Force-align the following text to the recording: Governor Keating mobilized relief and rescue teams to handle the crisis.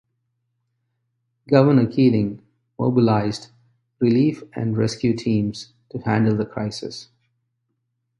Governor 1.47 1.85
Keating 1.85 2.41
mobilized 2.79 3.51
relief 3.99 4.41
and 4.55 4.75
rescue 4.75 5.15
teams 5.15 5.73
to 5.91 5.99
handle 5.99 6.35
the 6.35 6.43
crisis. 6.43 7.09